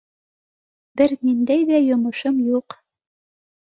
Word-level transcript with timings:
Бер 1.03 1.13
ниндәй 1.29 1.69
ҙә 1.71 1.85
йомошом 1.91 2.43
юҡ. 2.51 2.83